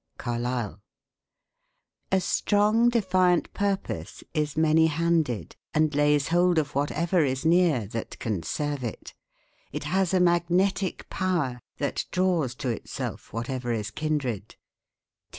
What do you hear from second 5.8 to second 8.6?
lays hold of whatever is near that can